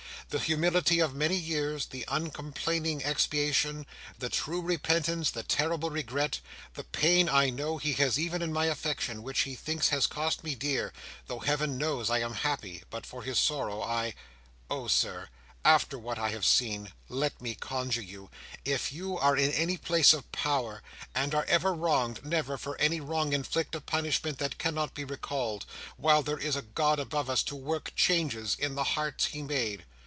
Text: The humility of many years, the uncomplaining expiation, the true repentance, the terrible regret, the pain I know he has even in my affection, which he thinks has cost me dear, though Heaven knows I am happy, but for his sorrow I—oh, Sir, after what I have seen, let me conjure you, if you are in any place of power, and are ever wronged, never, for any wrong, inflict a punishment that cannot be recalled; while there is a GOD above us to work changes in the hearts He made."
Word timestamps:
The 0.29 0.39
humility 0.39 1.01
of 1.01 1.13
many 1.13 1.35
years, 1.35 1.87
the 1.87 2.05
uncomplaining 2.07 3.01
expiation, 3.03 3.85
the 4.17 4.29
true 4.29 4.61
repentance, 4.61 5.29
the 5.29 5.43
terrible 5.43 5.89
regret, 5.89 6.39
the 6.75 6.85
pain 6.85 7.27
I 7.27 7.49
know 7.49 7.77
he 7.77 7.91
has 7.95 8.17
even 8.17 8.41
in 8.41 8.53
my 8.53 8.67
affection, 8.67 9.23
which 9.23 9.41
he 9.41 9.55
thinks 9.55 9.89
has 9.89 10.07
cost 10.07 10.41
me 10.41 10.55
dear, 10.55 10.93
though 11.27 11.39
Heaven 11.39 11.77
knows 11.77 12.09
I 12.09 12.19
am 12.19 12.31
happy, 12.33 12.81
but 12.89 13.05
for 13.05 13.23
his 13.23 13.39
sorrow 13.39 13.81
I—oh, 13.81 14.87
Sir, 14.87 15.27
after 15.65 15.99
what 15.99 16.17
I 16.17 16.29
have 16.29 16.45
seen, 16.45 16.93
let 17.09 17.41
me 17.41 17.53
conjure 17.53 18.01
you, 18.01 18.29
if 18.63 18.93
you 18.93 19.17
are 19.17 19.35
in 19.35 19.51
any 19.51 19.75
place 19.75 20.13
of 20.13 20.31
power, 20.31 20.81
and 21.13 21.35
are 21.35 21.43
ever 21.49 21.73
wronged, 21.73 22.23
never, 22.25 22.57
for 22.57 22.77
any 22.79 23.01
wrong, 23.01 23.33
inflict 23.33 23.75
a 23.75 23.81
punishment 23.81 24.37
that 24.37 24.57
cannot 24.57 24.93
be 24.93 25.03
recalled; 25.03 25.65
while 25.97 26.23
there 26.23 26.39
is 26.39 26.55
a 26.55 26.61
GOD 26.61 26.99
above 26.99 27.29
us 27.29 27.43
to 27.43 27.55
work 27.57 27.91
changes 27.97 28.55
in 28.57 28.75
the 28.75 28.83
hearts 28.95 29.25
He 29.25 29.41
made." 29.43 29.83